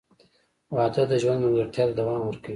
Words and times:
•واده 0.75 1.03
د 1.09 1.13
ژوند 1.21 1.39
ملګرتیا 1.43 1.83
ته 1.89 1.93
دوام 1.99 2.21
ورکوي. 2.25 2.49